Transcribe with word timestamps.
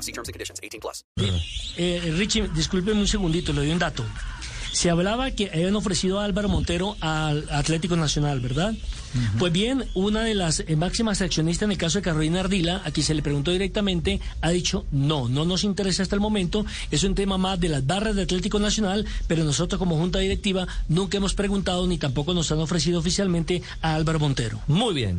law. 0.00 0.02
See 0.02 0.12
terms 0.12 0.28
and 0.28 0.34
conditions. 0.34 0.60
18 0.62 0.80
plus. 0.80 1.04
Eh, 1.76 2.12
Richie, 2.16 2.48
discúlpeme 2.48 3.00
un 3.00 3.08
segundito, 3.08 3.52
le 3.52 3.60
doy 3.60 3.70
un 3.70 3.78
dato. 3.78 4.04
Se 4.72 4.88
hablaba 4.88 5.32
que 5.32 5.50
habían 5.52 5.74
ofrecido 5.74 6.20
a 6.20 6.24
Álvaro 6.24 6.48
Montero 6.48 6.96
al 7.00 7.48
Atlético 7.50 7.96
Nacional, 7.96 8.38
¿verdad? 8.40 8.74
Pues 9.40 9.52
bien, 9.52 9.84
una 9.94 10.22
de 10.22 10.34
las 10.34 10.62
máximas 10.76 11.20
accionistas 11.20 11.66
en 11.66 11.72
el 11.72 11.78
caso 11.78 11.98
de 11.98 12.02
Carolina 12.02 12.40
Ardila, 12.40 12.80
a 12.84 12.92
quien 12.92 13.04
se 13.04 13.14
le 13.14 13.22
preguntó 13.22 13.50
directamente, 13.50 14.20
ha 14.40 14.50
dicho 14.50 14.86
no, 14.92 15.28
no 15.28 15.44
nos 15.44 15.64
interesa 15.64 16.04
hasta 16.04 16.14
el 16.14 16.20
momento, 16.20 16.64
es 16.92 17.02
un 17.02 17.16
tema 17.16 17.36
más 17.36 17.58
de 17.58 17.70
las 17.70 17.84
barras 17.84 18.14
de 18.14 18.22
Atlético 18.22 18.60
Nacional, 18.60 19.04
pero 19.26 19.42
nosotros 19.42 19.80
como 19.80 19.96
junta 19.96 20.20
directiva 20.20 20.68
nunca 20.88 21.16
hemos 21.16 21.34
preguntado 21.34 21.86
ni 21.88 21.98
tampoco 21.98 22.34
nos 22.34 22.52
han 22.52 22.60
ofrecido 22.60 23.00
oficialmente 23.00 23.62
a 23.82 23.96
Álvaro 23.96 24.20
Montero. 24.20 24.60
Muy 24.68 24.94
bien. 24.94 25.18